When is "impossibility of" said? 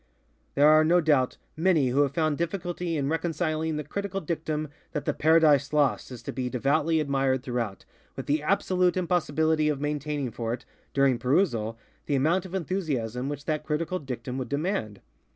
8.97-9.79